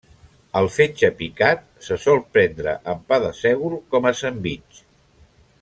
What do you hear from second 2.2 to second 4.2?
prendre amb pa de sègol com a